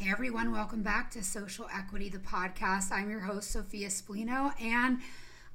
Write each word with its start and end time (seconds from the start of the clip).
Hey 0.00 0.12
everyone, 0.12 0.52
welcome 0.52 0.82
back 0.82 1.10
to 1.10 1.24
Social 1.24 1.68
Equity, 1.74 2.08
the 2.08 2.18
podcast. 2.18 2.92
I'm 2.92 3.10
your 3.10 3.18
host, 3.18 3.50
Sophia 3.50 3.88
Spallino, 3.88 4.52
and 4.62 5.00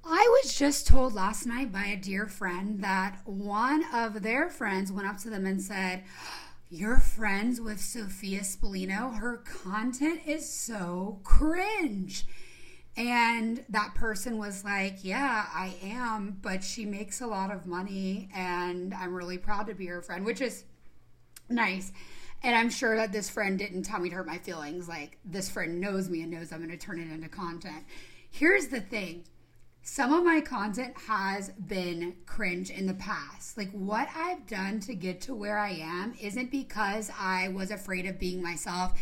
I 0.03 0.41
was 0.43 0.53
just 0.53 0.85
told 0.85 1.13
last 1.13 1.45
night 1.45 1.71
by 1.71 1.85
a 1.85 1.95
dear 1.95 2.27
friend 2.27 2.83
that 2.83 3.21
one 3.23 3.85
of 3.93 4.21
their 4.21 4.49
friends 4.49 4.91
went 4.91 5.07
up 5.07 5.17
to 5.19 5.29
them 5.29 5.45
and 5.45 5.61
said, 5.61 6.03
You're 6.69 6.99
friends 6.99 7.61
with 7.61 7.79
Sophia 7.79 8.41
Spallino? 8.41 9.17
Her 9.17 9.37
content 9.37 10.19
is 10.25 10.53
so 10.53 11.21
cringe. 11.23 12.25
And 12.97 13.63
that 13.69 13.95
person 13.95 14.37
was 14.37 14.65
like, 14.65 15.05
Yeah, 15.05 15.45
I 15.53 15.73
am, 15.81 16.39
but 16.41 16.65
she 16.65 16.83
makes 16.83 17.21
a 17.21 17.27
lot 17.27 17.49
of 17.49 17.65
money, 17.65 18.27
and 18.35 18.93
I'm 18.93 19.13
really 19.13 19.37
proud 19.37 19.67
to 19.67 19.73
be 19.73 19.85
her 19.85 20.01
friend, 20.01 20.25
which 20.25 20.41
is 20.41 20.65
nice. 21.49 21.93
And 22.43 22.55
I'm 22.55 22.69
sure 22.69 22.97
that 22.97 23.13
this 23.13 23.29
friend 23.29 23.57
didn't 23.57 23.83
tell 23.83 23.99
me 23.99 24.09
to 24.09 24.15
hurt 24.15 24.27
my 24.27 24.37
feelings. 24.37 24.89
Like, 24.89 25.17
this 25.23 25.49
friend 25.49 25.79
knows 25.79 26.09
me 26.09 26.21
and 26.21 26.31
knows 26.31 26.51
I'm 26.51 26.59
going 26.59 26.71
to 26.71 26.77
turn 26.77 26.99
it 26.99 27.09
into 27.09 27.29
content. 27.29 27.85
Here's 28.29 28.67
the 28.67 28.81
thing 28.81 29.23
some 29.85 30.13
of 30.13 30.23
my 30.23 30.39
content 30.39 30.95
has 31.07 31.49
been 31.49 32.15
cringe 32.25 32.69
in 32.69 32.85
the 32.85 32.93
past. 32.93 33.57
Like, 33.57 33.71
what 33.71 34.07
I've 34.15 34.47
done 34.47 34.79
to 34.81 34.95
get 34.95 35.21
to 35.21 35.35
where 35.35 35.57
I 35.59 35.71
am 35.71 36.13
isn't 36.21 36.51
because 36.51 37.11
I 37.19 37.49
was 37.49 37.69
afraid 37.69 38.05
of 38.05 38.17
being 38.17 38.41
myself, 38.41 38.93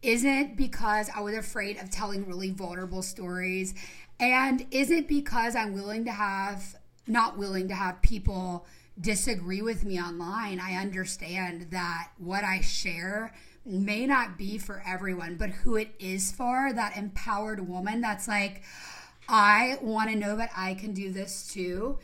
isn't 0.00 0.56
because 0.56 1.10
I 1.14 1.20
was 1.20 1.36
afraid 1.36 1.78
of 1.78 1.90
telling 1.90 2.26
really 2.26 2.50
vulnerable 2.50 3.02
stories, 3.02 3.74
and 4.20 4.64
isn't 4.70 5.08
because 5.08 5.56
I'm 5.56 5.74
willing 5.74 6.04
to 6.04 6.12
have, 6.12 6.76
not 7.08 7.36
willing 7.36 7.66
to 7.68 7.74
have 7.74 8.00
people 8.02 8.64
disagree 9.00 9.62
with 9.62 9.84
me 9.84 10.00
online, 10.00 10.60
I 10.60 10.74
understand 10.74 11.68
that 11.70 12.08
what 12.18 12.44
I 12.44 12.60
share 12.60 13.32
may 13.64 14.06
not 14.06 14.38
be 14.38 14.58
for 14.58 14.82
everyone, 14.86 15.36
but 15.36 15.50
who 15.50 15.76
it 15.76 15.94
is 15.98 16.32
for, 16.32 16.72
that 16.72 16.96
empowered 16.96 17.68
woman 17.68 18.00
that's 18.00 18.26
like, 18.26 18.62
I 19.28 19.78
want 19.82 20.10
to 20.10 20.16
know 20.16 20.36
that 20.36 20.50
I 20.56 20.74
can 20.74 20.94
do 20.94 21.12
this 21.12 21.46
too 21.52 21.98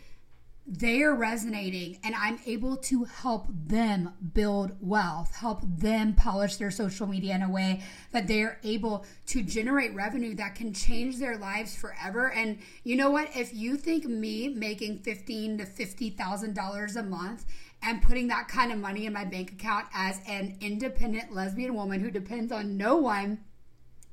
they 0.66 1.02
are 1.02 1.14
resonating 1.14 1.98
and 2.02 2.14
I'm 2.14 2.38
able 2.46 2.76
to 2.78 3.04
help 3.04 3.46
them 3.50 4.14
build 4.32 4.76
wealth, 4.80 5.34
help 5.34 5.60
them 5.62 6.14
polish 6.14 6.56
their 6.56 6.70
social 6.70 7.06
media 7.06 7.34
in 7.34 7.42
a 7.42 7.50
way 7.50 7.82
that 8.12 8.26
they're 8.26 8.58
able 8.62 9.04
to 9.26 9.42
generate 9.42 9.94
revenue 9.94 10.34
that 10.36 10.54
can 10.54 10.72
change 10.72 11.18
their 11.18 11.36
lives 11.36 11.76
forever. 11.76 12.32
And 12.32 12.58
you 12.82 12.96
know 12.96 13.10
what? 13.10 13.28
If 13.36 13.52
you 13.54 13.76
think 13.76 14.06
me 14.06 14.48
making 14.48 15.00
fifteen 15.00 15.58
to 15.58 15.66
fifty 15.66 16.08
thousand 16.08 16.54
dollars 16.54 16.96
a 16.96 17.02
month 17.02 17.44
and 17.82 18.00
putting 18.00 18.28
that 18.28 18.48
kind 18.48 18.72
of 18.72 18.78
money 18.78 19.04
in 19.04 19.12
my 19.12 19.26
bank 19.26 19.52
account 19.52 19.86
as 19.92 20.20
an 20.26 20.56
independent 20.62 21.34
lesbian 21.34 21.74
woman 21.74 22.00
who 22.00 22.10
depends 22.10 22.50
on 22.50 22.78
no 22.78 22.96
one 22.96 23.44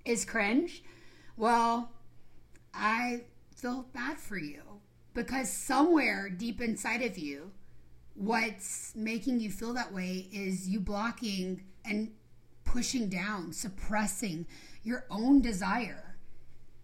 is 0.03 0.25
cringe, 0.25 0.83
well, 1.37 1.91
I 2.73 3.21
feel 3.55 3.85
bad 3.93 4.17
for 4.17 4.37
you 4.37 4.61
because 5.13 5.51
somewhere 5.51 6.29
deep 6.29 6.61
inside 6.61 7.01
of 7.01 7.17
you, 7.17 7.51
what's 8.15 8.93
making 8.95 9.39
you 9.39 9.49
feel 9.49 9.73
that 9.73 9.93
way 9.93 10.27
is 10.31 10.69
you 10.69 10.79
blocking 10.79 11.63
and 11.85 12.11
pushing 12.63 13.09
down, 13.09 13.51
suppressing 13.51 14.45
your 14.83 15.05
own 15.09 15.41
desire 15.41 16.11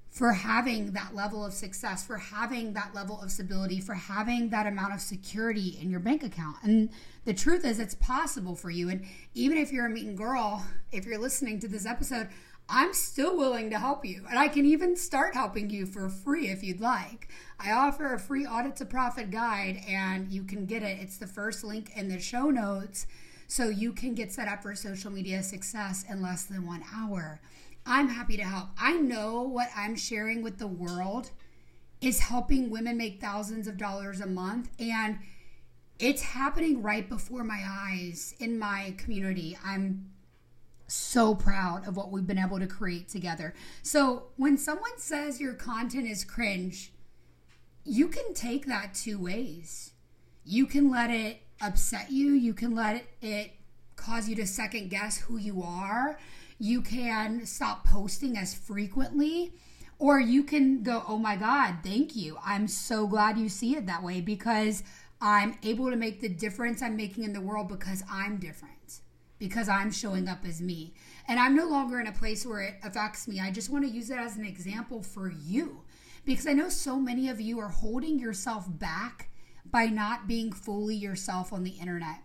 for 0.10 0.34
having 0.34 0.94
that 0.94 1.14
level 1.14 1.46
of 1.46 1.54
success, 1.54 2.06
for 2.06 2.18
having 2.18 2.74
that 2.74 2.96
level 2.96 3.22
of 3.22 3.32
stability, 3.32 3.80
for 3.80 3.94
having 3.94 4.50
that 4.50 4.66
amount 4.66 4.94
of 4.94 5.00
security 5.00 5.78
in 5.80 5.92
your 5.92 6.00
bank 6.00 6.24
account. 6.24 6.58
And 6.64 6.90
the 7.26 7.34
truth 7.34 7.64
is, 7.64 7.80
it's 7.80 7.94
possible 7.96 8.56
for 8.56 8.72
you. 8.72 8.90
And 8.90 9.06
even 9.36 9.58
if 9.58 9.72
you're 9.72 9.86
a 9.86 9.90
meeting 9.90 10.16
girl, 10.16 10.66
if 10.92 11.06
you're 11.06 11.20
listening 11.20 11.60
to 11.60 11.68
this 11.68 11.86
episode, 11.86 12.30
I'm 12.70 12.94
still 12.94 13.38
willing 13.38 13.70
to 13.70 13.80
help 13.80 14.04
you. 14.04 14.26
And 14.30 14.38
I 14.38 14.50
can 14.50 14.66
even 14.66 14.96
start 14.98 15.36
helping 15.36 15.70
you 15.70 15.86
for 15.86 16.10
free 16.10 16.50
if 16.50 16.64
you'd 16.64 16.82
like. 16.82 17.30
I 17.60 17.72
offer 17.72 18.14
a 18.14 18.20
free 18.20 18.46
audit 18.46 18.76
to 18.78 18.86
profit 18.86 19.32
guide 19.32 19.82
and 19.88 20.30
you 20.30 20.44
can 20.44 20.66
get 20.66 20.84
it. 20.84 20.98
It's 21.00 21.18
the 21.18 21.28
first 21.28 21.64
link 21.64 21.92
in 21.96 22.10
the 22.10 22.20
show 22.20 22.50
notes. 22.50 23.08
So 23.48 23.70
you 23.70 23.94
can 23.94 24.14
get 24.14 24.34
set 24.34 24.50
up 24.50 24.62
for 24.62 24.76
social 24.76 25.12
media 25.12 25.42
success 25.42 26.04
in 26.10 26.22
less 26.22 26.44
than 26.44 26.68
one 26.68 26.84
hour. 26.94 27.40
I'm 27.86 28.10
happy 28.10 28.36
to 28.36 28.44
help. 28.44 28.70
I 28.78 28.98
know 28.98 29.44
what 29.44 29.70
I'm 29.74 29.96
sharing 29.96 30.44
with 30.44 30.58
the 30.58 30.68
world 30.68 31.32
is 32.02 32.20
helping 32.20 32.70
women 32.70 32.98
make 32.98 33.22
thousands 33.22 33.68
of 33.68 33.78
dollars 33.78 34.20
a 34.20 34.28
month. 34.28 34.70
And 34.78 35.20
it's 35.98 36.22
happening 36.22 36.84
right 36.84 37.08
before 37.08 37.46
my 37.46 37.64
eyes 37.66 38.36
in 38.40 38.60
my 38.60 38.94
community. 38.98 39.58
I'm 39.64 40.12
so 40.88 41.36
proud 41.36 41.88
of 41.88 41.98
what 41.98 42.12
we've 42.12 42.26
been 42.26 42.40
able 42.40 42.60
to 42.60 42.68
create 42.68 43.10
together. 43.10 43.54
So 43.84 44.28
when 44.38 44.58
someone 44.58 44.98
says 44.98 45.40
your 45.40 45.54
content 45.54 46.08
is 46.08 46.24
cringe, 46.24 46.94
you 47.84 48.08
can 48.08 48.34
take 48.34 48.66
that 48.66 48.94
two 48.94 49.20
ways. 49.20 49.92
You 50.44 50.66
can 50.66 50.90
let 50.90 51.12
it 51.12 51.42
upset 51.62 52.12
you, 52.12 52.32
you 52.32 52.54
can 52.54 52.76
let 52.76 53.04
it, 53.22 53.52
cause 53.96 54.30
you 54.30 54.36
to 54.36 54.48
second 54.48 54.90
guess 54.90 55.18
who 55.18 55.38
you 55.38 55.62
are. 55.62 56.20
You 56.60 56.82
can 56.82 57.46
stop 57.46 57.86
posting 57.86 58.38
as 58.38 58.54
frequently. 58.54 59.54
Or 60.00 60.20
you 60.20 60.44
can 60.44 60.84
go, 60.84 61.04
oh 61.08 61.18
my 61.18 61.36
God, 61.36 61.78
thank 61.84 62.16
you. 62.16 62.38
I'm 62.46 62.68
so 62.68 63.08
glad 63.08 63.38
you 63.38 63.50
see 63.50 63.76
it 63.76 63.88
that 63.88 64.04
way 64.04 64.22
because 64.22 64.84
I'm 65.20 65.58
able 65.64 65.90
to 65.90 65.96
make 65.96 66.22
the 66.22 66.30
difference 66.30 66.84
I'm 66.84 66.96
making 66.96 67.24
in 67.24 67.34
the 67.34 67.42
world 67.42 67.68
because 67.68 68.04
I'm 68.10 68.38
different 68.38 68.77
because 69.40 69.70
I'm 69.70 69.92
showing 69.92 70.28
up 70.28 70.46
as 70.46 70.62
me. 70.62 70.94
And 71.28 71.40
I'm 71.40 71.56
no 71.56 71.68
longer 71.68 72.00
in 72.00 72.08
a 72.08 72.12
place 72.12 72.46
where 72.46 72.62
it 72.62 72.76
affects 72.84 73.28
me. 73.28 73.40
I 73.40 73.52
just 73.52 73.70
want 73.70 73.86
to 73.86 73.92
use 73.92 74.10
it 74.10 74.18
as 74.18 74.38
an 74.38 74.46
example 74.46 75.04
for 75.04 75.32
you 75.32 75.84
because 76.26 76.48
I 76.48 76.54
know 76.54 76.70
so 76.70 76.98
many 76.98 77.30
of 77.30 77.40
you 77.40 77.60
are 77.60 77.70
holding 77.70 78.20
yourself 78.20 78.66
back 78.68 79.30
by 79.66 79.86
not 79.86 80.28
being 80.28 80.52
fully 80.52 80.96
yourself 80.96 81.54
on 81.54 81.64
the 81.64 81.72
internet. 81.72 82.20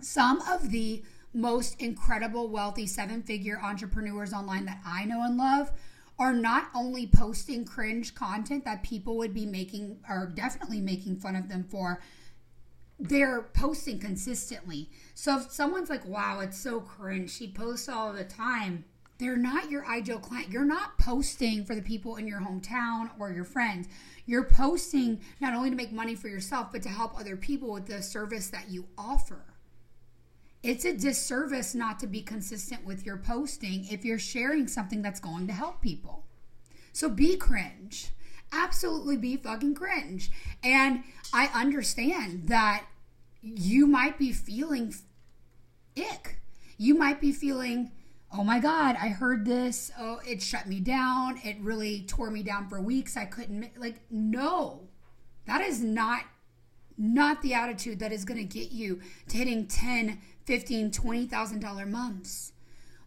Some 0.00 0.40
of 0.42 0.70
the 0.70 1.02
most 1.32 1.80
incredible, 1.80 2.48
wealthy, 2.48 2.86
seven 2.86 3.22
figure 3.22 3.60
entrepreneurs 3.62 4.32
online 4.32 4.66
that 4.66 4.80
I 4.84 5.04
know 5.04 5.22
and 5.22 5.36
love 5.36 5.72
are 6.18 6.32
not 6.32 6.68
only 6.74 7.06
posting 7.06 7.64
cringe 7.64 8.14
content 8.14 8.64
that 8.64 8.82
people 8.82 9.16
would 9.16 9.34
be 9.34 9.46
making 9.46 9.98
or 10.08 10.30
definitely 10.34 10.80
making 10.80 11.16
fun 11.16 11.34
of 11.34 11.48
them 11.48 11.64
for, 11.64 12.00
they're 13.08 13.42
posting 13.52 13.98
consistently. 13.98 14.88
So 15.12 15.38
if 15.38 15.50
someone's 15.50 15.90
like, 15.90 16.06
wow, 16.06 16.40
it's 16.40 16.58
so 16.58 16.80
cringe, 16.80 17.30
she 17.30 17.52
posts 17.52 17.88
all 17.88 18.12
the 18.14 18.24
time, 18.24 18.86
they're 19.18 19.36
not 19.36 19.70
your 19.70 19.86
ideal 19.86 20.18
client. 20.18 20.50
You're 20.50 20.64
not 20.64 20.98
posting 20.98 21.64
for 21.64 21.74
the 21.74 21.82
people 21.82 22.16
in 22.16 22.26
your 22.26 22.40
hometown 22.40 23.10
or 23.18 23.30
your 23.30 23.44
friends. 23.44 23.88
You're 24.26 24.44
posting 24.44 25.20
not 25.38 25.54
only 25.54 25.68
to 25.70 25.76
make 25.76 25.92
money 25.92 26.14
for 26.14 26.28
yourself, 26.28 26.72
but 26.72 26.82
to 26.82 26.88
help 26.88 27.18
other 27.18 27.36
people 27.36 27.72
with 27.72 27.86
the 27.86 28.02
service 28.02 28.48
that 28.48 28.70
you 28.70 28.86
offer. 28.96 29.44
It's 30.62 30.86
a 30.86 30.96
disservice 30.96 31.74
not 31.74 32.00
to 32.00 32.06
be 32.06 32.22
consistent 32.22 32.86
with 32.86 33.04
your 33.04 33.18
posting 33.18 33.84
if 33.90 34.04
you're 34.04 34.18
sharing 34.18 34.66
something 34.66 35.02
that's 35.02 35.20
going 35.20 35.46
to 35.46 35.52
help 35.52 35.82
people. 35.82 36.24
So 36.92 37.10
be 37.10 37.36
cringe 37.36 38.08
absolutely 38.54 39.16
be 39.16 39.36
fucking 39.36 39.74
cringe. 39.74 40.30
And 40.62 41.02
I 41.32 41.50
understand 41.54 42.48
that 42.48 42.84
you 43.44 43.86
might 43.86 44.18
be 44.18 44.32
feeling 44.32 44.94
ick. 45.96 46.40
You 46.78 46.96
might 46.96 47.20
be 47.20 47.30
feeling, 47.30 47.92
oh 48.32 48.42
my 48.42 48.58
God, 48.58 48.96
I 49.00 49.08
heard 49.08 49.44
this. 49.44 49.92
Oh, 49.98 50.20
it 50.26 50.42
shut 50.42 50.66
me 50.66 50.80
down. 50.80 51.38
It 51.44 51.58
really 51.60 52.02
tore 52.02 52.30
me 52.30 52.42
down 52.42 52.68
for 52.68 52.80
weeks. 52.80 53.16
I 53.16 53.26
couldn't, 53.26 53.78
like, 53.78 54.00
no, 54.10 54.88
that 55.46 55.60
is 55.60 55.82
not 55.82 56.22
not 56.96 57.42
the 57.42 57.52
attitude 57.52 57.98
that 57.98 58.12
is 58.12 58.24
going 58.24 58.38
to 58.38 58.44
get 58.44 58.70
you 58.70 59.00
to 59.26 59.36
hitting 59.36 59.66
10 59.66 60.20
15 60.44 60.92
20000 60.92 61.58
dollar 61.58 61.84
months 61.84 62.52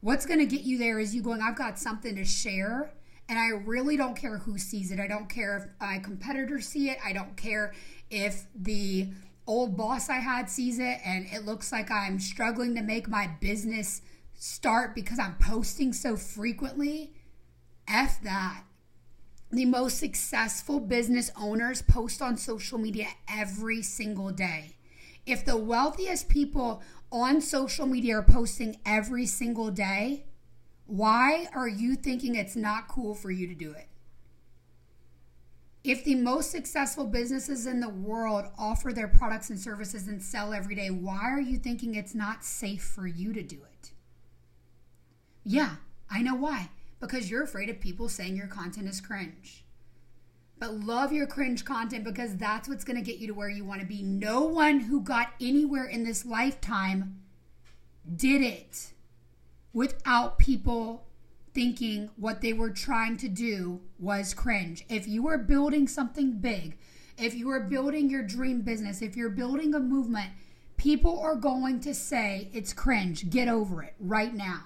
what's 0.01 0.25
going 0.25 0.39
to 0.39 0.45
get 0.45 0.65
you 0.65 0.77
there 0.77 0.99
is 0.99 1.15
you 1.15 1.21
going 1.21 1.39
i've 1.41 1.55
got 1.55 1.79
something 1.79 2.13
to 2.13 2.25
share 2.25 2.91
and 3.29 3.37
I 3.37 3.49
really 3.49 3.97
don't 3.97 4.15
care 4.15 4.37
who 4.37 4.57
sees 4.57 4.91
it. 4.91 4.99
I 4.99 5.07
don't 5.07 5.27
care 5.27 5.57
if 5.57 5.65
my 5.85 5.99
competitors 5.99 6.67
see 6.67 6.89
it. 6.89 6.97
I 7.03 7.11
don't 7.11 7.35
care 7.35 7.73
if 8.09 8.45
the 8.55 9.09
old 9.47 9.77
boss 9.77 10.09
I 10.09 10.17
had 10.17 10.49
sees 10.49 10.77
it 10.77 10.99
and 11.05 11.25
it 11.31 11.45
looks 11.45 11.71
like 11.71 11.89
I'm 11.89 12.19
struggling 12.19 12.75
to 12.75 12.81
make 12.81 13.07
my 13.07 13.27
business 13.39 14.01
start 14.33 14.93
because 14.93 15.17
I'm 15.17 15.35
posting 15.35 15.93
so 15.93 16.15
frequently. 16.15 17.13
F 17.87 18.21
that. 18.23 18.63
The 19.49 19.65
most 19.65 19.97
successful 19.97 20.81
business 20.81 21.31
owners 21.39 21.81
post 21.81 22.21
on 22.21 22.35
social 22.35 22.77
media 22.77 23.07
every 23.29 23.81
single 23.81 24.31
day. 24.31 24.75
If 25.25 25.45
the 25.45 25.57
wealthiest 25.57 26.27
people 26.27 26.81
on 27.11 27.39
social 27.39 27.85
media 27.85 28.17
are 28.17 28.23
posting 28.23 28.77
every 28.85 29.25
single 29.25 29.71
day, 29.71 30.25
why 30.85 31.47
are 31.53 31.67
you 31.67 31.95
thinking 31.95 32.35
it's 32.35 32.55
not 32.55 32.89
cool 32.89 33.13
for 33.13 33.31
you 33.31 33.47
to 33.47 33.55
do 33.55 33.71
it? 33.71 33.87
If 35.83 36.03
the 36.03 36.15
most 36.15 36.51
successful 36.51 37.05
businesses 37.05 37.65
in 37.65 37.79
the 37.79 37.89
world 37.89 38.45
offer 38.57 38.91
their 38.91 39.07
products 39.07 39.49
and 39.49 39.59
services 39.59 40.07
and 40.07 40.21
sell 40.21 40.53
every 40.53 40.75
day, 40.75 40.89
why 40.89 41.21
are 41.23 41.39
you 41.39 41.57
thinking 41.57 41.95
it's 41.95 42.15
not 42.15 42.43
safe 42.43 42.83
for 42.83 43.07
you 43.07 43.31
to 43.33 43.41
do 43.41 43.57
it? 43.57 43.91
Yeah, 45.43 45.75
I 46.09 46.21
know 46.21 46.35
why. 46.35 46.69
Because 46.99 47.29
you're 47.29 47.43
afraid 47.43 47.69
of 47.69 47.79
people 47.79 48.09
saying 48.09 48.35
your 48.35 48.47
content 48.47 48.87
is 48.87 48.99
cringe. 48.99 49.63
But 50.59 50.73
love 50.73 51.13
your 51.13 51.27
cringe 51.27 51.63
content 51.63 52.03
because 52.03 52.35
that's 52.35 52.67
what's 52.67 52.83
going 52.83 52.97
to 52.97 53.03
get 53.03 53.19
you 53.19 53.27
to 53.27 53.33
where 53.33 53.49
you 53.49 53.63
want 53.63 53.79
to 53.81 53.87
be. 53.87 54.01
No 54.01 54.41
one 54.41 54.81
who 54.81 55.01
got 55.01 55.33
anywhere 55.39 55.85
in 55.85 56.03
this 56.03 56.25
lifetime 56.25 57.21
did 58.15 58.41
it 58.41 58.93
without 59.71 60.39
people 60.39 61.06
thinking 61.57 62.07
what 62.17 62.41
they 62.41 62.53
were 62.53 62.69
trying 62.69 63.17
to 63.17 63.27
do 63.27 63.81
was 63.97 64.31
cringe. 64.31 64.85
If 64.89 65.07
you 65.07 65.27
are 65.27 65.39
building 65.39 65.87
something 65.87 66.33
big, 66.33 66.77
if 67.17 67.33
you 67.33 67.49
are 67.49 67.61
building 67.61 68.11
your 68.11 68.21
dream 68.21 68.61
business, 68.61 69.01
if 69.01 69.17
you're 69.17 69.31
building 69.31 69.73
a 69.73 69.79
movement, 69.79 70.29
people 70.77 71.19
are 71.19 71.33
going 71.33 71.79
to 71.79 71.95
say 71.95 72.51
it's 72.53 72.73
cringe. 72.73 73.31
Get 73.31 73.47
over 73.47 73.81
it 73.81 73.95
right 73.99 74.35
now. 74.35 74.65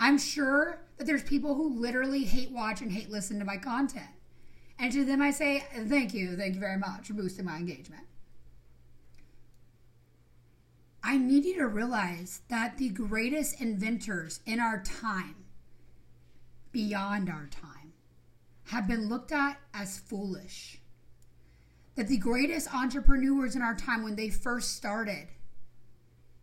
I'm 0.00 0.18
sure 0.18 0.80
that 0.98 1.06
there's 1.06 1.22
people 1.22 1.54
who 1.54 1.80
literally 1.80 2.24
hate 2.24 2.50
watch 2.50 2.80
and 2.80 2.90
hate 2.90 3.08
listen 3.08 3.38
to 3.38 3.44
my 3.44 3.56
content. 3.56 4.10
And 4.80 4.90
to 4.90 5.04
them, 5.04 5.22
I 5.22 5.30
say, 5.30 5.62
thank 5.86 6.12
you, 6.12 6.36
thank 6.36 6.54
you 6.54 6.60
very 6.60 6.76
much 6.76 7.06
for 7.06 7.14
boosting 7.14 7.44
my 7.44 7.58
engagement. 7.58 8.02
I 11.04 11.18
need 11.18 11.44
you 11.44 11.54
to 11.58 11.68
realize 11.68 12.40
that 12.48 12.78
the 12.78 12.88
greatest 12.88 13.60
inventors 13.60 14.40
in 14.44 14.58
our 14.58 14.82
time 14.82 15.36
beyond 16.72 17.28
our 17.28 17.48
time 17.50 17.92
have 18.64 18.88
been 18.88 19.08
looked 19.08 19.32
at 19.32 19.58
as 19.74 19.98
foolish. 19.98 20.78
That 21.94 22.08
the 22.08 22.16
greatest 22.16 22.74
entrepreneurs 22.74 23.54
in 23.54 23.60
our 23.60 23.74
time, 23.74 24.02
when 24.02 24.16
they 24.16 24.30
first 24.30 24.74
started, 24.74 25.28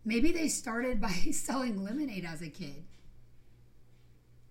maybe 0.06 0.32
they 0.32 0.48
started 0.48 1.02
by 1.02 1.10
selling 1.32 1.84
lemonade 1.84 2.26
as 2.26 2.42
a 2.42 2.50
kid. 2.50 2.86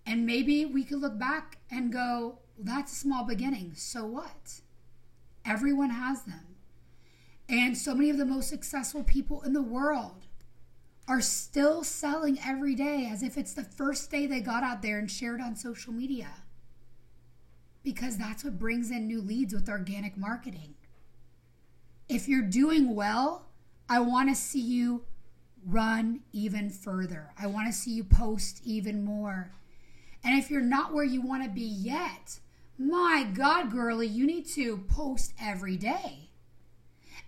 And 0.05 0.25
maybe 0.25 0.65
we 0.65 0.83
could 0.83 0.99
look 0.99 1.17
back 1.17 1.59
and 1.71 1.93
go, 1.93 2.39
that's 2.57 2.91
a 2.91 2.95
small 2.95 3.23
beginning. 3.23 3.73
So 3.75 4.05
what? 4.05 4.61
Everyone 5.45 5.91
has 5.91 6.23
them. 6.23 6.55
And 7.47 7.77
so 7.77 7.95
many 7.95 8.09
of 8.09 8.17
the 8.17 8.25
most 8.25 8.49
successful 8.49 9.03
people 9.03 9.41
in 9.43 9.53
the 9.53 9.61
world 9.61 10.25
are 11.09 11.21
still 11.21 11.83
selling 11.83 12.39
every 12.45 12.75
day 12.75 13.09
as 13.11 13.23
if 13.23 13.35
it's 13.35 13.53
the 13.53 13.63
first 13.63 14.11
day 14.11 14.27
they 14.27 14.39
got 14.39 14.63
out 14.63 14.83
there 14.83 14.99
and 14.99 15.09
shared 15.09 15.41
on 15.41 15.55
social 15.55 15.91
media. 15.91 16.29
Because 17.83 18.17
that's 18.17 18.43
what 18.43 18.59
brings 18.59 18.91
in 18.91 19.07
new 19.07 19.19
leads 19.19 19.51
with 19.51 19.67
organic 19.67 20.15
marketing. 20.15 20.75
If 22.07 22.27
you're 22.27 22.43
doing 22.43 22.95
well, 22.95 23.47
I 23.89 23.99
want 24.01 24.29
to 24.29 24.35
see 24.35 24.61
you 24.61 25.03
run 25.65 26.19
even 26.31 26.69
further. 26.69 27.31
I 27.39 27.47
want 27.47 27.65
to 27.67 27.73
see 27.73 27.91
you 27.91 28.03
post 28.03 28.61
even 28.63 29.03
more. 29.03 29.51
And 30.23 30.37
if 30.37 30.51
you're 30.51 30.61
not 30.61 30.93
where 30.93 31.03
you 31.03 31.21
want 31.21 31.43
to 31.43 31.49
be 31.49 31.61
yet, 31.61 32.39
my 32.77 33.27
God, 33.33 33.71
girly, 33.71 34.07
you 34.07 34.27
need 34.27 34.47
to 34.49 34.77
post 34.87 35.33
every 35.41 35.75
day. 35.75 36.29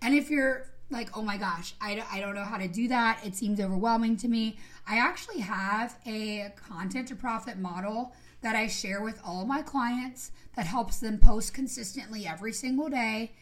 And 0.00 0.14
if 0.14 0.30
you're 0.30 0.70
like, 0.92 1.16
oh 1.16 1.22
my 1.22 1.36
gosh, 1.36 1.74
I, 1.80 2.02
I 2.12 2.20
don't 2.20 2.34
know 2.34 2.44
how 2.44 2.58
to 2.58 2.68
do 2.68 2.88
that. 2.88 3.20
It 3.24 3.34
seems 3.34 3.60
overwhelming 3.60 4.16
to 4.18 4.28
me. 4.28 4.58
I 4.86 4.98
actually 4.98 5.40
have 5.40 5.98
a 6.06 6.52
content 6.56 7.08
to 7.08 7.16
profit 7.16 7.58
model 7.58 8.12
that 8.42 8.56
I 8.56 8.66
share 8.66 9.02
with 9.02 9.20
all 9.24 9.44
my 9.44 9.62
clients 9.62 10.32
that 10.56 10.66
helps 10.66 10.98
them 10.98 11.18
post 11.18 11.54
consistently 11.54 12.26
every 12.26 12.52
single 12.52 12.88
day. 12.88 13.32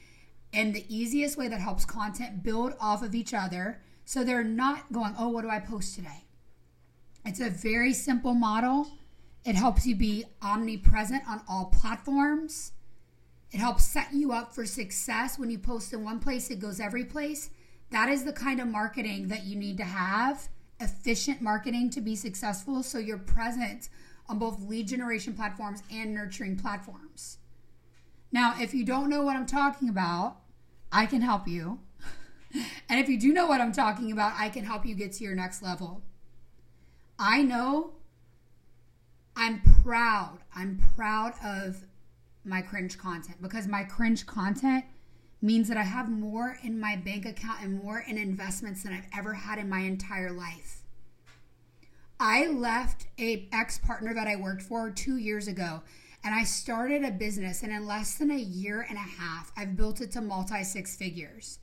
And 0.53 0.75
the 0.75 0.85
easiest 0.95 1.37
way 1.37 1.49
that 1.49 1.61
helps 1.61 1.85
content 1.85 2.43
build 2.43 2.75
off 2.81 3.03
of 3.03 3.15
each 3.15 3.35
other 3.35 3.81
so 4.05 4.25
they're 4.25 4.45
not 4.45 4.93
going, 4.93 5.15
oh, 5.19 5.29
what 5.29 5.43
do 5.43 5.51
I 5.51 5.61
post 5.61 5.95
today? 5.95 6.25
It's 7.25 7.41
a 7.41 7.51
very 7.51 7.93
simple 7.93 8.35
model. 8.35 8.89
It 9.45 9.55
helps 9.55 9.87
you 9.87 9.95
be 9.95 10.25
omnipresent 10.43 11.23
on 11.29 11.43
all 11.49 11.67
platforms. 11.67 12.73
It 13.53 13.59
helps 13.59 13.87
set 13.87 14.13
you 14.13 14.33
up 14.33 14.55
for 14.55 14.65
success. 14.65 15.39
When 15.39 15.51
you 15.51 15.59
post 15.59 15.93
in 15.93 16.05
one 16.05 16.21
place, 16.21 16.51
it 16.51 16.61
goes 16.61 16.81
every 16.81 17.05
place. 17.05 17.51
That 17.91 18.09
is 18.09 18.25
the 18.25 18.33
kind 18.33 18.61
of 18.61 18.69
marketing 18.69 19.29
that 19.29 19.45
you 19.45 19.57
need 19.57 19.77
to 19.79 19.85
have 19.85 20.49
efficient 20.81 21.43
marketing 21.43 21.91
to 21.91 22.01
be 22.01 22.17
successful. 22.17 22.83
So 22.83 22.99
you're 22.99 23.19
present 23.19 23.89
on 24.29 24.39
both 24.39 24.61
lead 24.63 24.89
generation 24.89 25.35
platforms 25.35 25.83
and 25.91 26.15
nurturing 26.15 26.57
platforms. 26.57 27.39
Now, 28.33 28.55
if 28.59 28.73
you 28.73 28.85
don't 28.85 29.11
know 29.11 29.23
what 29.23 29.37
I'm 29.37 29.47
talking 29.47 29.89
about, 29.89 30.37
I 30.93 31.07
can 31.07 31.21
help 31.21 31.49
you. 31.49 31.81
and 32.89 33.01
if 33.01 33.09
you 33.09 33.19
do 33.19 33.33
know 33.33 33.47
what 33.47 33.61
I'm 33.61 33.73
talking 33.73 34.13
about, 34.13 34.35
I 34.39 34.49
can 34.49 34.65
help 34.65 34.87
you 34.87 34.95
get 34.95 35.13
to 35.15 35.25
your 35.25 35.35
next 35.35 35.63
level. 35.63 36.03
I 37.19 37.43
know 37.43 37.95
I'm 39.37 39.63
proud. 39.83 40.39
I'm 40.55 40.81
proud 40.95 41.35
of 41.45 41.85
my 42.45 42.63
cringe 42.63 42.99
content 42.99 43.41
because 43.43 43.67
my 43.67 43.85
cringe 43.85 44.27
content 44.27 44.85
means 45.43 45.69
that 45.69 45.77
I 45.77 45.83
have 45.83 46.11
more 46.11 46.59
in 46.63 46.79
my 46.79 46.97
bank 46.97 47.25
account 47.27 47.63
and 47.63 47.83
more 47.83 48.05
in 48.07 48.19
investments 48.19 48.83
than 48.83 48.93
I've 48.93 49.09
ever 49.17 49.35
had 49.35 49.59
in 49.59 49.69
my 49.69 49.81
entire 49.81 50.31
life. 50.31 50.83
I 52.19 52.47
left 52.47 53.07
a 53.19 53.49
ex-partner 53.51 54.13
that 54.15 54.29
I 54.29 54.37
worked 54.37 54.63
for 54.63 54.91
2 54.91 55.17
years 55.17 55.49
ago 55.49 55.83
and 56.23 56.35
I 56.35 56.45
started 56.45 57.03
a 57.03 57.11
business 57.11 57.63
and 57.63 57.73
in 57.73 57.87
less 57.87 58.19
than 58.19 58.31
a 58.31 58.37
year 58.37 58.85
and 58.87 58.99
a 58.99 59.01
half 59.01 59.53
I've 59.57 59.77
built 59.77 60.01
it 60.01 60.13
to 60.13 60.21
multi 60.21 60.63
six 60.65 60.95
figures. 60.95 61.59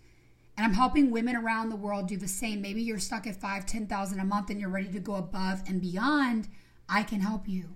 And 0.57 0.65
I'm 0.65 0.73
helping 0.73 1.11
women 1.11 1.35
around 1.35 1.69
the 1.69 1.75
world 1.75 2.07
do 2.07 2.17
the 2.17 2.27
same. 2.27 2.63
Maybe 2.63 2.81
you're 2.81 2.97
stuck 2.97 3.27
at 3.27 3.35
five, 3.39 3.67
ten 3.67 3.85
thousand 3.85 4.19
a 4.19 4.25
month 4.25 4.49
and 4.49 4.59
you're 4.59 4.69
ready 4.69 4.91
to 4.91 4.99
go 4.99 5.15
above 5.15 5.61
and 5.67 5.79
beyond. 5.79 6.47
I 6.89 7.03
can 7.03 7.19
help 7.19 7.47
you. 7.47 7.75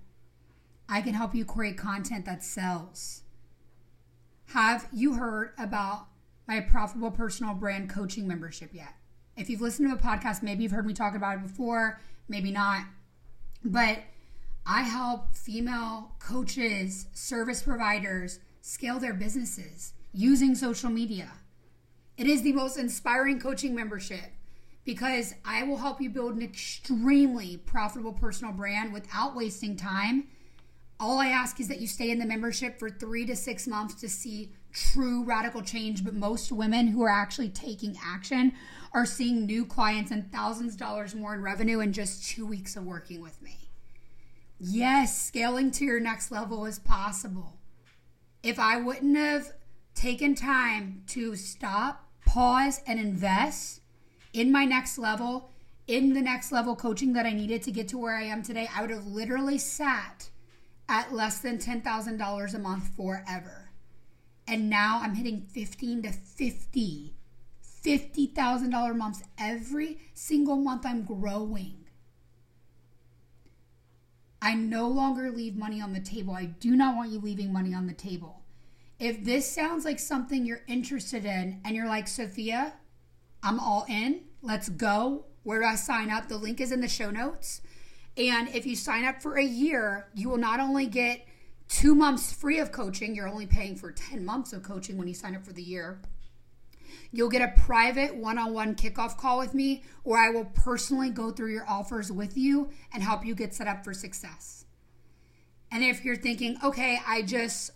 I 0.92 1.02
can 1.02 1.14
help 1.14 1.34
you 1.34 1.46
create 1.46 1.78
content 1.78 2.26
that 2.26 2.44
sells. 2.44 3.22
Have 4.48 4.90
you 4.92 5.14
heard 5.14 5.54
about 5.58 6.08
my 6.50 6.60
profitable 6.60 7.12
personal 7.12 7.54
brand 7.54 7.90
coaching 7.90 8.28
membership 8.28 8.72
yet? 8.74 8.96
If 9.38 9.50
you've 9.50 9.62
listened 9.62 9.90
to 9.90 9.96
a 9.96 9.98
podcast, 9.98 10.44
maybe 10.44 10.64
you've 10.64 10.74
heard 10.74 10.86
me 10.86 10.94
talk 10.94 11.16
about 11.16 11.38
it 11.38 11.44
before, 11.44 12.02
maybe 12.28 12.52
not. 12.52 12.84
But 13.64 14.00
I 14.66 14.82
help 14.82 15.34
female 15.34 16.12
coaches, 16.20 17.08
service 17.14 17.64
providers 17.64 18.40
scale 18.60 19.00
their 19.00 19.14
businesses 19.14 19.94
using 20.12 20.56
social 20.56 20.90
media. 20.90 21.32
It 22.18 22.28
is 22.28 22.42
the 22.42 22.52
most 22.52 22.76
inspiring 22.78 23.40
coaching 23.40 23.74
membership 23.74 24.34
because 24.84 25.36
I 25.46 25.64
will 25.64 25.78
help 25.78 26.02
you 26.02 26.10
build 26.10 26.36
an 26.36 26.42
extremely 26.42 27.56
profitable 27.56 28.12
personal 28.12 28.52
brand 28.52 28.92
without 28.92 29.38
wasting 29.38 29.78
time 29.78 30.28
all 31.02 31.18
I 31.18 31.30
ask 31.30 31.60
is 31.60 31.68
that 31.68 31.82
you 31.82 31.88
stay 31.88 32.12
in 32.12 32.20
the 32.20 32.26
membership 32.28 32.78
for 32.78 32.90
three 32.90 33.26
to 33.26 33.36
six 33.36 33.68
months 33.68 33.96
to 33.96 34.08
see 34.08 34.52
true 34.72 35.24
radical 35.24 35.64
change. 35.64 36.06
But 36.06 36.14
most 36.14 36.52
women 36.52 36.88
who 36.88 37.02
are 37.02 37.10
actually 37.10 37.50
taking 37.50 37.98
action 38.06 38.54
are 38.94 39.08
seeing 39.08 39.48
new 39.48 39.66
clients 39.66 40.12
and 40.12 40.32
thousands 40.32 40.74
of 40.74 40.80
dollars 40.80 41.16
more 41.16 41.34
in 41.34 41.42
revenue 41.42 41.80
in 41.80 41.92
just 41.92 42.30
two 42.30 42.46
weeks 42.46 42.76
of 42.76 42.86
working 42.86 43.20
with 43.20 43.42
me. 43.42 43.72
Yes, 44.60 45.20
scaling 45.20 45.72
to 45.72 45.86
your 45.86 46.00
next 46.00 46.32
level 46.32 46.66
is 46.66 46.78
possible. 46.78 47.58
If 48.44 48.60
I 48.60 48.78
wouldn't 48.78 49.18
have 49.18 49.54
taken 49.96 50.36
time 50.36 51.02
to 51.08 51.36
stop, 51.36 52.08
pause, 52.28 52.82
and 52.86 53.00
invest 53.00 53.82
in 54.34 54.52
my 54.52 54.66
next 54.66 55.00
level, 55.00 55.50
in 55.88 56.14
the 56.14 56.22
next 56.22 56.52
level 56.52 56.76
coaching 56.76 57.14
that 57.14 57.26
I 57.26 57.34
needed 57.34 57.64
to 57.64 57.72
get 57.72 57.88
to 57.88 57.98
where 57.98 58.16
I 58.16 58.24
am 58.24 58.44
today, 58.44 58.70
I 58.74 58.82
would 58.82 58.92
have 58.92 59.08
literally 59.08 59.58
sat 59.58 60.30
at 60.92 61.14
less 61.14 61.40
than 61.40 61.58
$10,000 61.58 62.54
a 62.54 62.60
month 62.60 62.90
forever. 62.96 63.72
And 64.48 64.70
now 64.70 65.00
I'm 65.02 65.16
hitting 65.16 65.42
15 65.42 66.04
to 66.04 66.12
50 66.12 67.16
$50,000 67.84 68.96
months 68.96 69.24
every 69.40 69.98
single 70.14 70.58
month 70.58 70.86
I'm 70.86 71.04
growing. 71.04 71.86
I 74.42 74.54
no 74.54 74.88
longer 74.88 75.32
leave 75.32 75.56
money 75.56 75.82
on 75.82 75.94
the 75.94 76.00
table. 76.00 76.34
I 76.34 76.46
do 76.46 76.76
not 76.76 76.96
want 76.96 77.12
you 77.12 77.20
leaving 77.20 77.52
money 77.52 77.74
on 77.74 77.88
the 77.88 77.94
table. 77.94 78.44
If 79.00 79.24
this 79.24 79.52
sounds 79.52 79.84
like 79.84 80.00
something 80.00 80.46
you're 80.46 80.62
interested 80.68 81.26
in 81.26 81.60
and 81.66 81.76
you're 81.76 81.88
like, 81.88 82.08
Sophia, 82.08 82.74
I'm 83.42 83.60
all 83.60 83.86
in, 83.90 84.22
let's 84.44 84.70
go. 84.70 85.26
Where 85.44 85.60
do 85.60 85.66
I 85.66 85.76
sign 85.76 86.12
up? 86.12 86.28
The 86.28 86.38
link 86.38 86.62
is 86.62 86.72
in 86.72 86.82
the 86.82 86.88
show 86.88 87.10
notes. 87.10 87.62
And 88.18 88.50
if 88.50 88.66
you 88.66 88.76
sign 88.76 89.06
up 89.06 89.22
for 89.22 89.38
a 89.38 89.44
year, 89.44 90.08
you 90.14 90.30
will 90.30 90.38
not 90.38 90.60
only 90.60 90.86
get 90.86 91.26
two 91.68 91.96
months 91.96 92.34
free 92.34 92.60
of 92.60 92.72
coaching, 92.72 93.16
you're 93.16 93.30
only 93.30 93.46
paying 93.46 93.76
for 93.76 93.92
10 93.92 94.26
months 94.26 94.52
of 94.52 94.64
coaching 94.64 94.98
when 94.98 95.08
you 95.08 95.14
sign 95.14 95.36
up 95.36 95.46
for 95.46 95.54
the 95.54 95.64
year. 95.64 96.02
You'll 97.14 97.30
get 97.30 97.42
a 97.42 97.60
private 97.62 98.16
one 98.16 98.38
on 98.38 98.54
one 98.54 98.76
kickoff 98.76 99.18
call 99.18 99.40
with 99.40 99.54
me 99.54 99.84
where 100.04 100.22
I 100.22 100.30
will 100.30 100.46
personally 100.46 101.10
go 101.10 101.32
through 101.32 101.54
your 101.54 101.68
offers 101.68 102.12
with 102.12 102.38
you 102.38 102.70
and 102.94 103.02
help 103.02 103.26
you 103.26 103.36
get 103.36 103.54
set 103.54 103.68
up 103.68 103.84
for 103.84 103.94
success. 103.94 104.66
And 105.72 105.84
if 105.84 106.04
you're 106.04 106.18
thinking, 106.18 106.58
okay, 106.64 107.00
I 107.08 107.22
just 107.22 107.72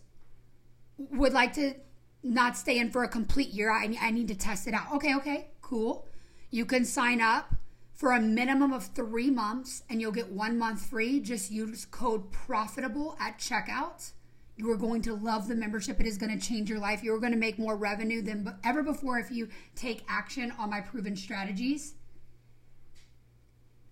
would 0.97 1.33
like 1.33 1.53
to 1.53 1.75
not 2.23 2.57
stay 2.57 2.79
in 2.79 2.91
for 2.91 3.03
a 3.03 3.07
complete 3.07 3.49
year, 3.49 3.71
I, 3.71 3.95
I 4.01 4.11
need 4.11 4.27
to 4.29 4.35
test 4.35 4.67
it 4.67 4.73
out. 4.73 4.91
Okay, 4.95 5.15
okay, 5.15 5.47
cool. 5.61 6.07
You 6.49 6.65
can 6.65 6.83
sign 6.83 7.21
up 7.21 7.53
for 7.95 8.11
a 8.11 8.21
minimum 8.21 8.73
of 8.73 8.87
three 8.87 9.31
months 9.31 9.83
and 9.89 10.01
you'll 10.01 10.11
get 10.11 10.31
one 10.31 10.57
month 10.57 10.85
free. 10.85 11.19
Just 11.19 11.49
use 11.49 11.85
code 11.85 12.31
profitable 12.31 13.17
at 13.19 13.39
checkout. 13.39 14.11
You 14.57 14.69
are 14.71 14.77
going 14.77 15.01
to 15.03 15.15
love 15.15 15.47
the 15.47 15.55
membership. 15.55 15.99
It 15.99 16.05
is 16.05 16.17
going 16.17 16.37
to 16.37 16.45
change 16.45 16.69
your 16.69 16.79
life. 16.79 17.03
You're 17.03 17.19
going 17.19 17.33
to 17.33 17.37
make 17.37 17.57
more 17.59 17.75
revenue 17.75 18.21
than 18.21 18.53
ever 18.63 18.83
before 18.83 19.19
if 19.19 19.31
you 19.31 19.49
take 19.75 20.03
action 20.07 20.51
on 20.57 20.69
my 20.69 20.81
proven 20.81 21.15
strategies. 21.15 21.95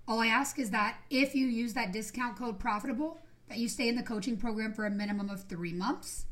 All 0.08 0.20
I 0.20 0.28
ask 0.28 0.60
is 0.60 0.72
that 0.72 0.98
if 1.10 1.34
you 1.34 1.48
use 1.48 1.74
that 1.74 1.94
discount 1.94 2.38
code 2.38 2.60
profitable, 2.60 3.20
that 3.48 3.58
you 3.58 3.70
stay 3.70 3.88
in 3.88 3.96
the 3.96 4.04
coaching 4.04 4.38
program 4.38 4.74
for 4.74 4.86
a 4.86 4.92
minimum 4.92 5.30
of 5.30 5.44
three 5.44 5.74
months. 5.74 6.26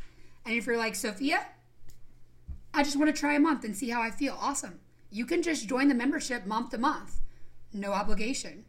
And 0.46 0.56
if 0.56 0.66
you're 0.66 0.78
like, 0.78 0.96
Sophia, 0.96 1.46
I 2.74 2.84
just 2.84 2.98
want 2.98 3.13
to 3.13 3.20
try 3.20 3.36
a 3.36 3.40
month 3.40 3.63
and 3.63 3.75
see 3.75 3.90
how 3.90 4.01
I 4.01 4.12
feel, 4.12 4.38
awesome. 4.40 4.80
You 5.10 5.25
can 5.25 5.42
just 5.42 5.68
join 5.68 5.88
the 5.88 5.96
membership 5.96 6.46
month 6.46 6.72
to 6.72 6.78
month, 6.78 7.20
no 7.74 7.94
obligation. 7.94 8.66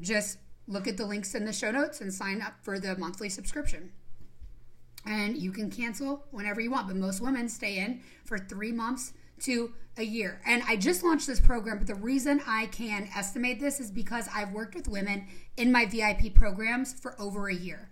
Just 0.00 0.38
look 0.66 0.86
at 0.86 0.96
the 0.96 1.06
links 1.06 1.34
in 1.34 1.44
the 1.44 1.52
show 1.52 1.70
notes 1.70 2.00
and 2.00 2.12
sign 2.12 2.42
up 2.42 2.54
for 2.62 2.78
the 2.78 2.96
monthly 2.96 3.28
subscription 3.28 3.92
and 5.08 5.36
you 5.36 5.50
can 5.50 5.70
cancel 5.70 6.24
whenever 6.30 6.60
you 6.60 6.70
want. 6.70 6.86
But 6.86 6.96
most 6.96 7.20
women 7.20 7.48
stay 7.48 7.78
in 7.78 8.00
for 8.24 8.38
three 8.38 8.72
months 8.72 9.12
to 9.40 9.72
a 9.96 10.02
year. 10.02 10.40
And 10.46 10.62
I 10.66 10.76
just 10.76 11.02
launched 11.02 11.26
this 11.26 11.40
program, 11.40 11.78
but 11.78 11.86
the 11.86 11.94
reason 11.94 12.40
I 12.46 12.66
can 12.66 13.08
estimate 13.16 13.60
this 13.60 13.80
is 13.80 13.90
because 13.90 14.28
I've 14.34 14.52
worked 14.52 14.74
with 14.74 14.88
women 14.88 15.26
in 15.56 15.72
my 15.72 15.86
VIP 15.86 16.34
programs 16.34 16.92
for 16.92 17.20
over 17.20 17.48
a 17.48 17.54
year. 17.54 17.88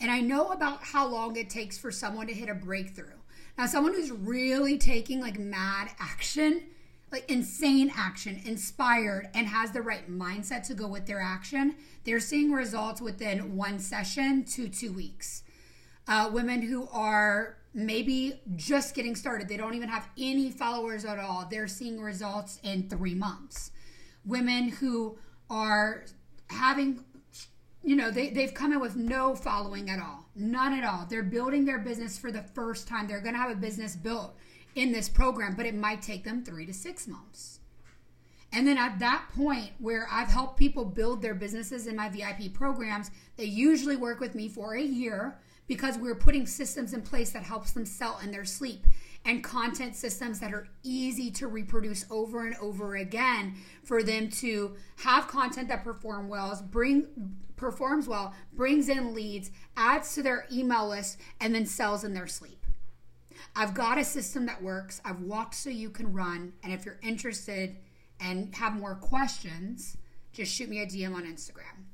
And 0.00 0.10
I 0.10 0.20
know 0.20 0.48
about 0.48 0.82
how 0.82 1.06
long 1.06 1.36
it 1.36 1.50
takes 1.50 1.76
for 1.76 1.90
someone 1.90 2.26
to 2.28 2.34
hit 2.34 2.48
a 2.48 2.54
breakthrough. 2.54 3.18
Now, 3.58 3.66
someone 3.66 3.92
who's 3.92 4.10
really 4.10 4.78
taking 4.78 5.20
like 5.20 5.38
mad 5.38 5.90
action, 5.98 6.62
like 7.12 7.30
insane 7.30 7.92
action, 7.96 8.40
inspired, 8.44 9.28
and 9.34 9.46
has 9.46 9.72
the 9.72 9.82
right 9.82 10.10
mindset 10.10 10.66
to 10.68 10.74
go 10.74 10.86
with 10.86 11.06
their 11.06 11.20
action, 11.20 11.74
they're 12.04 12.20
seeing 12.20 12.52
results 12.52 13.00
within 13.00 13.56
one 13.56 13.78
session 13.78 14.44
to 14.44 14.68
two 14.68 14.92
weeks 14.92 15.42
uh, 16.10 16.28
women 16.32 16.60
who 16.60 16.88
are 16.92 17.56
maybe 17.72 18.40
just 18.56 18.96
getting 18.96 19.14
started. 19.14 19.48
They 19.48 19.56
don't 19.56 19.74
even 19.74 19.88
have 19.88 20.08
any 20.18 20.50
followers 20.50 21.04
at 21.04 21.18
all. 21.20 21.46
They're 21.48 21.68
seeing 21.68 22.00
results 22.00 22.58
in 22.64 22.88
three 22.88 23.14
months. 23.14 23.70
Women 24.24 24.70
who 24.70 25.18
are 25.48 26.04
having, 26.48 27.04
you 27.84 27.94
know, 27.94 28.10
they, 28.10 28.30
they've 28.30 28.52
come 28.52 28.72
in 28.72 28.80
with 28.80 28.96
no 28.96 29.36
following 29.36 29.88
at 29.88 30.00
all, 30.00 30.26
none 30.34 30.72
at 30.72 30.84
all. 30.84 31.06
They're 31.08 31.22
building 31.22 31.64
their 31.64 31.78
business 31.78 32.18
for 32.18 32.32
the 32.32 32.42
first 32.42 32.88
time. 32.88 33.06
They're 33.06 33.20
going 33.20 33.34
to 33.34 33.40
have 33.40 33.52
a 33.52 33.60
business 33.60 33.94
built 33.94 34.34
in 34.74 34.92
this 34.92 35.08
program, 35.08 35.54
but 35.54 35.66
it 35.66 35.74
might 35.74 36.02
take 36.02 36.24
them 36.24 36.44
three 36.44 36.66
to 36.66 36.74
six 36.74 37.06
months. 37.06 37.60
And 38.52 38.66
then 38.66 38.78
at 38.78 38.98
that 38.98 39.26
point 39.36 39.70
where 39.78 40.08
I've 40.10 40.28
helped 40.28 40.58
people 40.58 40.84
build 40.84 41.22
their 41.22 41.34
businesses 41.34 41.86
in 41.86 41.96
my 41.96 42.08
VIP 42.08 42.52
programs, 42.52 43.10
they 43.36 43.44
usually 43.44 43.96
work 43.96 44.18
with 44.18 44.34
me 44.34 44.48
for 44.48 44.74
a 44.74 44.82
year 44.82 45.38
because 45.68 45.96
we're 45.96 46.16
putting 46.16 46.46
systems 46.46 46.92
in 46.92 47.02
place 47.02 47.30
that 47.30 47.44
helps 47.44 47.70
them 47.70 47.86
sell 47.86 48.18
in 48.24 48.32
their 48.32 48.44
sleep 48.44 48.86
and 49.24 49.44
content 49.44 49.94
systems 49.94 50.40
that 50.40 50.52
are 50.52 50.66
easy 50.82 51.30
to 51.30 51.46
reproduce 51.46 52.06
over 52.10 52.46
and 52.46 52.56
over 52.56 52.96
again 52.96 53.54
for 53.84 54.02
them 54.02 54.28
to 54.28 54.74
have 54.96 55.28
content 55.28 55.68
that 55.68 55.84
perform 55.84 56.28
well 56.28 56.60
bring 56.70 57.06
performs 57.56 58.08
well 58.08 58.34
brings 58.54 58.88
in 58.88 59.14
leads 59.14 59.50
adds 59.76 60.14
to 60.14 60.22
their 60.22 60.46
email 60.50 60.88
list 60.88 61.18
and 61.40 61.54
then 61.54 61.66
sells 61.66 62.02
in 62.02 62.14
their 62.14 62.26
sleep 62.26 62.59
i've 63.56 63.74
got 63.74 63.98
a 63.98 64.04
system 64.04 64.46
that 64.46 64.62
works 64.62 65.00
i've 65.04 65.20
walked 65.20 65.54
so 65.54 65.70
you 65.70 65.90
can 65.90 66.12
run 66.12 66.52
and 66.62 66.72
if 66.72 66.84
you're 66.84 66.98
interested 67.02 67.76
and 68.20 68.54
have 68.54 68.74
more 68.74 68.94
questions 68.94 69.96
just 70.32 70.52
shoot 70.52 70.68
me 70.68 70.80
a 70.80 70.86
dm 70.86 71.14
on 71.14 71.24
instagram 71.24 71.84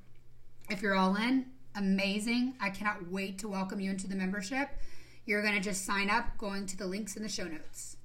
if 0.69 0.83
you're 0.83 0.95
all 0.95 1.17
in 1.17 1.47
amazing. 1.77 2.55
I 2.61 2.71
cannot 2.71 3.11
wait 3.11 3.39
to 3.39 3.49
welcome 3.49 3.81
you 3.81 3.91
into 3.91 4.09
the 4.09 4.17
membership. 4.17 4.69
You're 5.25 5.43
going 5.43 5.55
to 5.55 5.61
just 5.61 5.85
sign 5.85 6.11
up 6.11 6.39
going 6.39 6.67
to 6.67 6.77
the 6.77 6.87
links 6.87 7.17
in 7.17 7.23
the 7.23 7.29
show 7.29 7.45
notes. 7.45 7.97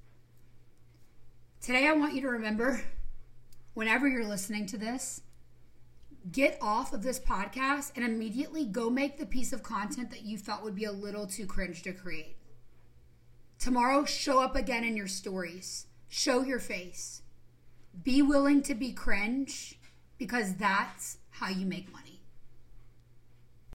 Today, 1.60 1.86
I 1.88 1.92
want 1.92 2.14
you 2.14 2.20
to 2.22 2.28
remember 2.28 2.82
whenever 3.74 4.06
you're 4.06 4.26
listening 4.26 4.66
to 4.66 4.76
this, 4.76 5.22
get 6.30 6.58
off 6.60 6.92
of 6.92 7.02
this 7.02 7.18
podcast 7.18 7.92
and 7.96 8.04
immediately 8.04 8.64
go 8.64 8.90
make 8.90 9.18
the 9.18 9.26
piece 9.26 9.52
of 9.52 9.62
content 9.62 10.10
that 10.10 10.22
you 10.22 10.36
felt 10.38 10.62
would 10.62 10.74
be 10.74 10.84
a 10.84 10.92
little 10.92 11.26
too 11.26 11.46
cringe 11.46 11.82
to 11.82 11.92
create. 11.92 12.36
Tomorrow, 13.62 14.06
show 14.06 14.40
up 14.40 14.56
again 14.56 14.82
in 14.82 14.96
your 14.96 15.06
stories, 15.06 15.86
show 16.08 16.42
your 16.42 16.58
face. 16.58 17.22
Be 18.02 18.20
willing 18.20 18.60
to 18.62 18.74
be 18.74 18.92
cringe 18.92 19.78
because 20.18 20.56
that's 20.56 21.18
how 21.30 21.48
you 21.48 21.64
make 21.64 21.92
money. 21.92 22.11